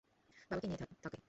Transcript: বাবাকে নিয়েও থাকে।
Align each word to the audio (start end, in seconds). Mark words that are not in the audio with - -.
বাবাকে 0.51 0.67
নিয়েও 0.67 0.79
থাকে। 1.03 1.17